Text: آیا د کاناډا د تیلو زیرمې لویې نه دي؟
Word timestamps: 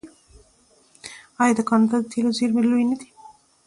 آیا 1.41 1.53
د 1.57 1.59
کاناډا 1.69 1.97
د 2.01 2.05
تیلو 2.11 2.31
زیرمې 2.37 2.61
لویې 2.69 2.85
نه 2.91 2.95
دي؟ 2.99 3.09